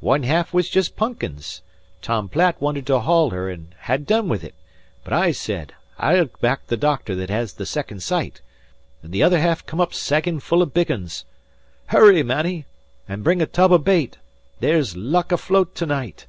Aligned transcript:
"One 0.00 0.22
half 0.22 0.54
was 0.54 0.70
jest 0.70 0.96
punkins. 0.96 1.60
Tom 2.00 2.30
Platt 2.30 2.58
wanted 2.58 2.86
to 2.86 3.00
haul 3.00 3.28
her 3.32 3.50
an' 3.50 3.74
ha' 3.82 3.98
done 4.02 4.26
wid 4.30 4.42
ut; 4.42 4.54
but 5.04 5.12
I 5.12 5.30
said, 5.30 5.74
"I'll 5.98 6.30
back 6.40 6.68
the 6.68 6.76
doctor 6.78 7.14
that 7.16 7.28
has 7.28 7.52
the 7.52 7.66
second 7.66 8.02
sight, 8.02 8.40
an' 9.02 9.10
the 9.10 9.22
other 9.22 9.38
half 9.38 9.66
come 9.66 9.78
up 9.78 9.92
sagging 9.92 10.40
full 10.40 10.62
o' 10.62 10.64
big 10.64 10.90
uns. 10.90 11.26
Hurry, 11.88 12.22
Man'nle, 12.22 12.64
an' 13.10 13.20
bring's 13.20 13.42
a 13.42 13.46
tub 13.46 13.70
o' 13.70 13.76
bait. 13.76 14.16
There's 14.58 14.96
luck 14.96 15.32
afloat 15.32 15.74
to 15.74 15.84
night." 15.84 16.24